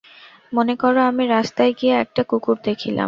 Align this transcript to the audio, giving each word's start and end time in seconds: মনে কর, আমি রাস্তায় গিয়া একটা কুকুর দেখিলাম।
মনে 0.53 0.73
কর, 0.75 0.93
আমি 1.09 1.23
রাস্তায় 1.27 1.73
গিয়া 1.79 1.95
একটা 1.99 2.21
কুকুর 2.23 2.57
দেখিলাম। 2.63 2.99